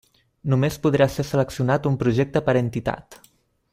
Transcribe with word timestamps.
Només 0.53 0.77
podrà 0.85 1.07
ser 1.15 1.25
seleccionat 1.31 1.87
un 1.91 1.99
projecte 2.05 2.43
per 2.49 2.57
entitat. 2.63 3.21